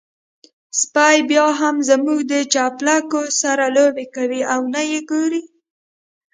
سپی 0.79 1.17
بيا 1.29 1.45
هم 1.59 1.75
زموږ 1.89 2.19
د 2.31 2.33
چپلکو 2.53 3.21
سره 3.41 3.65
لوبې 3.75 4.05
کوي 4.15 4.41
او 4.53 4.61
نه 4.73 4.81
يې 4.91 4.99
ورکوي. 5.03 5.43